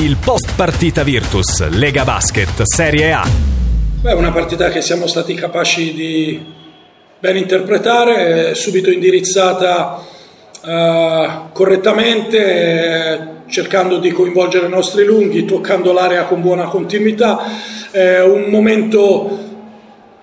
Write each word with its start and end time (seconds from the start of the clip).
Il 0.00 0.16
post 0.16 0.54
partita 0.56 1.02
Virtus, 1.02 1.68
Lega 1.68 2.04
Basket, 2.04 2.62
Serie 2.62 3.12
A. 3.12 3.22
Beh, 4.00 4.14
una 4.14 4.32
partita 4.32 4.70
che 4.70 4.80
siamo 4.80 5.06
stati 5.06 5.34
capaci 5.34 5.92
di 5.92 6.42
ben 7.18 7.36
interpretare, 7.36 8.54
subito 8.54 8.90
indirizzata 8.90 10.02
eh, 10.64 11.28
correttamente, 11.52 12.38
eh, 12.38 13.18
cercando 13.48 13.98
di 13.98 14.10
coinvolgere 14.10 14.68
i 14.68 14.70
nostri 14.70 15.04
lunghi, 15.04 15.44
toccando 15.44 15.92
l'area 15.92 16.24
con 16.24 16.40
buona 16.40 16.64
continuità. 16.64 17.38
Eh, 17.90 18.22
un 18.22 18.44
momento 18.48 19.49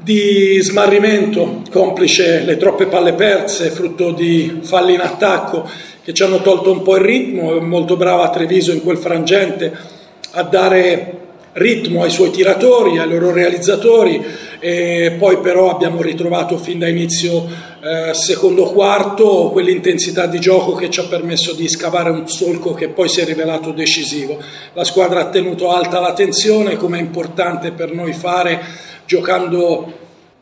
di 0.00 0.58
smarrimento, 0.60 1.62
complice 1.70 2.44
le 2.44 2.56
troppe 2.56 2.86
palle 2.86 3.14
perse, 3.14 3.70
frutto 3.70 4.12
di 4.12 4.60
falli 4.62 4.94
in 4.94 5.00
attacco 5.00 5.68
che 6.02 6.14
ci 6.14 6.22
hanno 6.22 6.40
tolto 6.40 6.70
un 6.72 6.82
po' 6.82 6.96
il 6.96 7.02
ritmo, 7.02 7.56
è 7.56 7.60
molto 7.60 7.96
brava 7.96 8.30
Treviso 8.30 8.72
in 8.72 8.82
quel 8.82 8.96
frangente 8.96 9.76
a 10.32 10.42
dare 10.42 11.18
ritmo 11.52 12.02
ai 12.02 12.10
suoi 12.10 12.30
tiratori, 12.30 12.98
ai 12.98 13.08
loro 13.08 13.32
realizzatori 13.32 14.24
e 14.60 15.16
poi 15.18 15.38
però 15.38 15.70
abbiamo 15.70 16.00
ritrovato 16.00 16.56
fin 16.56 16.78
da 16.78 16.88
inizio 16.88 17.46
eh, 17.80 18.14
secondo 18.14 18.64
quarto 18.64 19.50
quell'intensità 19.52 20.26
di 20.26 20.40
gioco 20.40 20.74
che 20.74 20.90
ci 20.90 21.00
ha 21.00 21.04
permesso 21.04 21.52
di 21.52 21.68
scavare 21.68 22.10
un 22.10 22.28
solco 22.28 22.74
che 22.74 22.88
poi 22.88 23.08
si 23.08 23.20
è 23.20 23.24
rivelato 23.24 23.72
decisivo. 23.72 24.38
La 24.72 24.84
squadra 24.84 25.20
ha 25.20 25.28
tenuto 25.28 25.70
alta 25.70 26.00
la 26.00 26.12
tensione 26.12 26.76
come 26.76 26.98
è 26.98 27.02
importante 27.02 27.72
per 27.72 27.92
noi 27.92 28.12
fare 28.12 28.86
giocando 29.08 29.90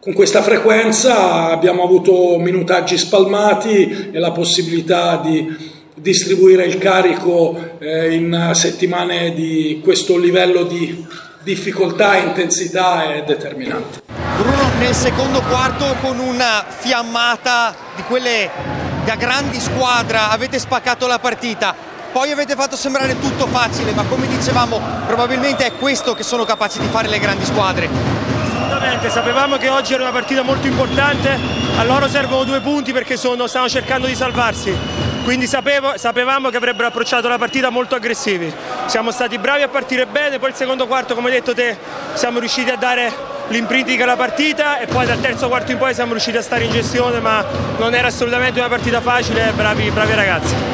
con 0.00 0.14
questa 0.14 0.40
frequenza 0.40 1.50
abbiamo 1.50 1.82
avuto 1.82 2.38
minutaggi 2.38 2.96
spalmati 2.96 4.10
e 4.10 4.18
la 4.18 4.32
possibilità 4.32 5.18
di 5.18 5.72
distribuire 5.94 6.64
il 6.64 6.78
carico 6.78 7.76
eh, 7.78 8.14
in 8.14 8.52
settimane 8.54 9.34
di 9.34 9.80
questo 9.84 10.16
livello 10.16 10.62
di 10.62 11.06
difficoltà 11.42 12.16
e 12.16 12.22
intensità 12.22 13.12
è 13.12 13.22
determinante. 13.24 14.00
Bruno 14.38 14.70
nel 14.78 14.94
secondo 14.94 15.42
quarto 15.42 15.94
con 16.00 16.18
una 16.18 16.64
fiammata 16.66 17.74
di 17.96 18.02
quelle 18.04 18.50
da 19.04 19.14
grandi 19.16 19.60
squadra 19.60 20.30
avete 20.30 20.58
spaccato 20.58 21.06
la 21.06 21.18
partita 21.18 21.74
poi 22.10 22.30
avete 22.30 22.54
fatto 22.54 22.76
sembrare 22.76 23.18
tutto 23.20 23.46
facile 23.46 23.92
ma 23.92 24.04
come 24.04 24.26
dicevamo 24.26 24.80
probabilmente 25.06 25.66
è 25.66 25.72
questo 25.74 26.14
che 26.14 26.22
sono 26.22 26.44
capaci 26.44 26.78
di 26.78 26.86
fare 26.86 27.08
le 27.08 27.18
grandi 27.18 27.44
squadre 27.44 28.24
Assolutamente, 28.64 29.10
sapevamo 29.10 29.56
che 29.58 29.68
oggi 29.68 29.92
era 29.92 30.04
una 30.04 30.12
partita 30.12 30.40
molto 30.40 30.66
importante, 30.66 31.38
a 31.76 31.84
loro 31.84 32.08
servono 32.08 32.44
due 32.44 32.60
punti 32.60 32.92
perché 32.92 33.18
sono, 33.18 33.46
stanno 33.46 33.68
cercando 33.68 34.06
di 34.06 34.14
salvarsi, 34.14 34.74
quindi 35.22 35.46
sapevo, 35.46 35.92
sapevamo 35.96 36.48
che 36.48 36.56
avrebbero 36.56 36.88
approcciato 36.88 37.28
la 37.28 37.36
partita 37.36 37.68
molto 37.68 37.94
aggressivi. 37.94 38.50
Siamo 38.86 39.10
stati 39.10 39.36
bravi 39.36 39.60
a 39.60 39.68
partire 39.68 40.06
bene, 40.06 40.38
poi 40.38 40.48
il 40.48 40.54
secondo 40.54 40.86
quarto, 40.86 41.14
come 41.14 41.28
hai 41.28 41.34
detto 41.34 41.52
te, 41.52 41.76
siamo 42.14 42.38
riusciti 42.38 42.70
a 42.70 42.76
dare 42.76 43.12
l'imprinting 43.48 44.00
alla 44.00 44.16
partita 44.16 44.78
e 44.78 44.86
poi 44.86 45.04
dal 45.04 45.20
terzo 45.20 45.48
quarto 45.48 45.70
in 45.70 45.76
poi 45.76 45.92
siamo 45.92 46.12
riusciti 46.12 46.38
a 46.38 46.42
stare 46.42 46.64
in 46.64 46.70
gestione, 46.70 47.20
ma 47.20 47.44
non 47.76 47.94
era 47.94 48.08
assolutamente 48.08 48.60
una 48.60 48.70
partita 48.70 49.02
facile, 49.02 49.52
bravi, 49.54 49.90
bravi 49.90 50.14
ragazzi 50.14 50.73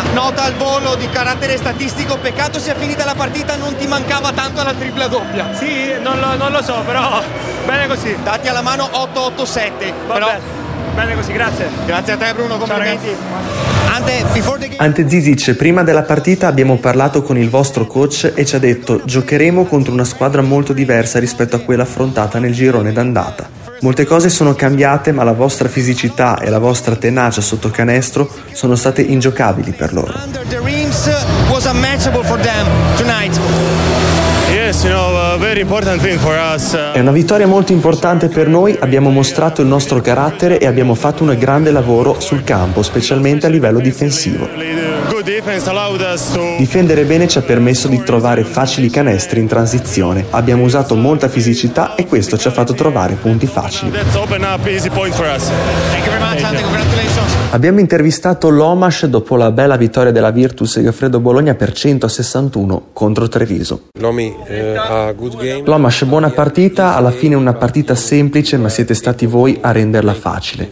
una 0.00 0.12
nota 0.12 0.42
al 0.42 0.54
volo 0.54 0.94
di 0.96 1.08
carattere 1.08 1.56
statistico, 1.56 2.18
peccato 2.18 2.58
sia 2.58 2.74
finita 2.74 3.04
la 3.04 3.14
partita, 3.14 3.56
non 3.56 3.76
ti 3.76 3.86
mancava 3.86 4.32
tanto 4.32 4.60
alla 4.60 4.74
tripla 4.74 5.06
doppia. 5.06 5.54
Sì, 5.54 5.94
non 6.02 6.18
lo, 6.18 6.36
non 6.36 6.52
lo 6.52 6.62
so, 6.62 6.82
però 6.84 7.22
bene 7.64 7.86
così. 7.86 8.14
Dati 8.22 8.48
alla 8.48 8.62
mano 8.62 8.90
8-8-7. 8.92 9.92
Però... 10.06 10.28
Bene 10.94 11.14
così, 11.14 11.32
grazie. 11.32 11.68
Grazie 11.84 12.12
a 12.14 12.16
te 12.16 12.32
Bruno, 12.34 12.58
complimenti. 12.58 13.08
Ante, 13.92 14.24
Ante 14.76 15.08
Zizic, 15.08 15.54
prima 15.54 15.82
della 15.82 16.02
partita 16.02 16.46
abbiamo 16.46 16.76
parlato 16.76 17.22
con 17.22 17.38
il 17.38 17.48
vostro 17.48 17.86
coach 17.86 18.32
e 18.34 18.44
ci 18.44 18.56
ha 18.56 18.58
detto 18.58 19.00
giocheremo 19.04 19.64
contro 19.64 19.92
una 19.92 20.04
squadra 20.04 20.42
molto 20.42 20.72
diversa 20.72 21.18
rispetto 21.18 21.56
a 21.56 21.60
quella 21.60 21.84
affrontata 21.84 22.38
nel 22.38 22.52
girone 22.52 22.92
d'andata. 22.92 23.65
Molte 23.80 24.04
cose 24.04 24.30
sono 24.30 24.54
cambiate, 24.54 25.12
ma 25.12 25.22
la 25.22 25.32
vostra 25.32 25.68
fisicità 25.68 26.38
e 26.38 26.48
la 26.48 26.58
vostra 26.58 26.96
tenacia 26.96 27.40
sotto 27.40 27.70
canestro 27.70 28.28
sono 28.52 28.74
state 28.74 29.02
ingiocabili 29.02 29.72
per 29.72 29.92
loro. 29.92 30.14
È 36.92 37.00
una 37.00 37.12
vittoria 37.12 37.46
molto 37.46 37.72
importante 37.72 38.28
per 38.28 38.48
noi, 38.48 38.76
abbiamo 38.80 39.10
mostrato 39.10 39.60
il 39.60 39.66
nostro 39.68 40.00
carattere 40.00 40.58
e 40.58 40.66
abbiamo 40.66 40.94
fatto 40.94 41.22
un 41.24 41.36
grande 41.38 41.70
lavoro 41.70 42.20
sul 42.20 42.44
campo, 42.44 42.82
specialmente 42.82 43.46
a 43.46 43.48
livello 43.48 43.80
difensivo. 43.80 44.48
Difendere 46.56 47.02
bene 47.02 47.26
ci 47.26 47.38
ha 47.38 47.42
permesso 47.42 47.88
di 47.88 48.00
trovare 48.04 48.44
facili 48.44 48.88
canestri 48.88 49.40
in 49.40 49.48
transizione. 49.48 50.24
Abbiamo 50.30 50.62
usato 50.62 50.94
molta 50.94 51.28
fisicità 51.28 51.96
e 51.96 52.06
questo 52.06 52.38
ci 52.38 52.46
ha 52.46 52.52
fatto 52.52 52.74
trovare 52.74 53.14
punti 53.14 53.48
facili. 53.48 53.90
Abbiamo 57.50 57.80
intervistato 57.80 58.50
Lomash 58.50 59.06
dopo 59.06 59.34
la 59.34 59.50
bella 59.50 59.76
vittoria 59.76 60.12
della 60.12 60.30
Virtus 60.30 60.80
Gaffredo 60.80 61.18
Bologna 61.18 61.54
per 61.54 61.72
161 61.72 62.90
contro 62.92 63.26
Treviso. 63.26 63.88
Lomash, 65.64 66.04
buona 66.04 66.30
partita, 66.30 66.94
alla 66.94 67.10
fine 67.10 67.34
una 67.34 67.54
partita 67.54 67.96
semplice 67.96 68.58
ma 68.58 68.68
siete 68.68 68.94
stati 68.94 69.26
voi 69.26 69.58
a 69.60 69.72
renderla 69.72 70.14
facile. 70.14 70.70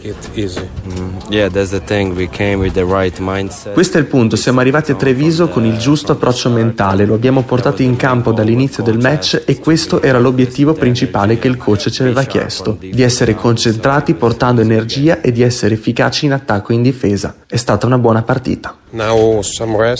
Questo 3.73 3.97
è 3.97 3.99
il 3.99 4.05
punto, 4.05 4.43
siamo 4.45 4.59
arrivati 4.59 4.91
a 4.91 4.95
Treviso 4.95 5.47
con 5.47 5.65
il 5.65 5.79
giusto 5.79 6.11
approccio 6.11 6.51
mentale, 6.51 7.07
lo 7.07 7.15
abbiamo 7.15 7.41
portato 7.41 7.81
in 7.81 7.95
campo 7.95 8.31
dall'inizio 8.31 8.83
del 8.83 8.99
match 8.99 9.41
e 9.43 9.57
questo 9.57 10.03
era 10.03 10.19
l'obiettivo 10.19 10.73
principale 10.73 11.39
che 11.39 11.47
il 11.47 11.57
coach 11.57 11.89
ci 11.89 12.03
aveva 12.03 12.21
chiesto, 12.25 12.77
di 12.79 13.01
essere 13.01 13.33
concentrati 13.33 14.13
portando 14.13 14.61
energia 14.61 15.19
e 15.19 15.31
di 15.31 15.41
essere 15.41 15.73
efficaci 15.73 16.25
in 16.25 16.33
attacco 16.33 16.73
e 16.73 16.75
in 16.75 16.83
difesa. 16.83 17.37
È 17.47 17.55
stata 17.55 17.87
una 17.87 17.97
buona 17.97 18.21
partita. 18.21 18.77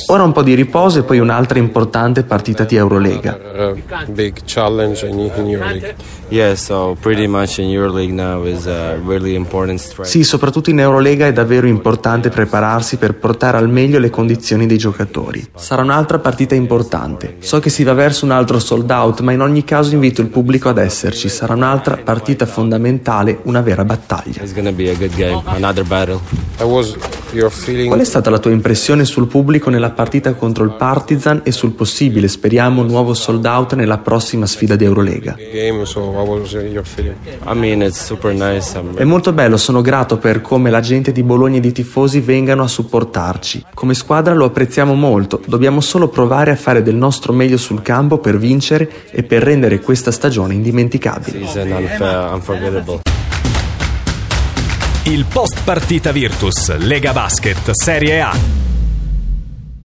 Ora 0.07 0.23
un 0.23 0.31
po' 0.31 0.44
di 0.44 0.53
riposo 0.53 1.00
e 1.00 1.03
poi 1.03 1.19
un'altra 1.19 1.59
importante 1.59 2.23
partita 2.23 2.63
di 2.63 2.75
Eurolega. 2.75 3.38
Sì, 10.06 10.24
soprattutto 10.24 10.69
in 10.69 10.79
Eurolega 10.79 11.28
è 11.28 11.34
davvero 11.34 11.68
importante 11.68 12.29
prepararsi 12.29 12.97
per 12.97 13.16
portare 13.16 13.57
al 13.57 13.69
meglio 13.69 14.00
le 14.00 14.09
condizioni 14.09 14.66
dei 14.66 14.78
giocatori. 14.78 15.45
Sarà 15.56 15.81
un'altra 15.81 16.19
partita 16.19 16.56
importante. 16.56 17.35
So 17.40 17.59
che 17.59 17.69
si 17.69 17.84
va 17.84 17.94
verso 17.94 18.25
un 18.25 18.31
altro 18.31 18.59
sold 18.59 18.90
out, 18.90 19.19
ma 19.22 19.31
in 19.31 19.41
ogni 19.41 19.63
caso 19.63 19.94
invito 19.94 20.22
il 20.22 20.28
pubblico 20.28 20.69
ad 20.69 20.78
esserci. 20.78 21.28
Sarà 21.28 21.53
un'altra 21.53 21.97
partita 21.97 22.45
fondamentale, 22.45 23.40
una 23.44 23.62
vera 23.62 23.84
battaglia. 23.84 24.41
Qual 27.38 28.00
è 28.00 28.06
stata 28.06 28.29
la 28.29 28.40
tua 28.40 28.51
impressione 28.51 29.03
sul 29.03 29.28
pubblico 29.28 29.69
nella 29.69 29.91
partita 29.91 30.34
contro 30.35 30.63
il 30.63 30.72
Partizan 30.72 31.41
e 31.44 31.51
sul 31.51 31.72
possibile, 31.72 32.29
speriamo, 32.29 32.81
nuovo 32.84 33.13
sold 33.13 33.46
out 33.46 33.73
nella 33.73 33.97
prossima 33.97 34.46
sfida 34.46 34.78
di 34.78 34.85
Eurolega? 34.85 35.35
È 38.95 39.03
molto 39.03 39.34
bello, 39.34 39.57
sono 39.57 39.81
grato 39.81 40.18
per 40.18 40.40
come 40.41 40.69
la 40.69 40.79
gente 40.79 41.12
di 41.12 41.24
Bologna 41.24 41.57
e 41.57 41.62
di 41.62 41.74
tifosi 41.74 42.22
vengano 42.22 42.63
a 42.63 42.68
supportarci. 42.68 43.66
Come 43.74 43.94
squadra 43.94 44.34
lo 44.34 44.45
apprezziamo 44.45 44.94
molto, 44.94 45.41
dobbiamo 45.45 45.81
solo 45.81 46.07
provare 46.07 46.51
a 46.51 46.56
fare 46.56 46.81
del 46.81 46.95
nostro 46.95 47.34
meglio 47.34 47.57
sul 47.57 47.81
campo 47.81 48.19
per 48.19 48.38
vincere 48.38 48.90
e 49.12 49.24
per 49.24 49.44
rendere 49.44 49.81
questa 49.81 50.12
stagione 50.12 50.53
indimenticabile. 50.53 53.03
Il 55.08 55.26
post 55.26 55.62
partita 55.64 56.12
Virtus, 56.12 56.76
Lega 56.78 57.14
Basket, 57.14 57.70
Serie 57.74 58.22
A. 58.22 58.65